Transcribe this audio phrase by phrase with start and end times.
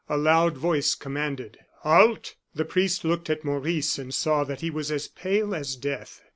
[0.09, 4.91] A loud voice commanded: "Halt!" The priest looked at Maurice and saw that he was
[4.91, 6.23] as pale as death.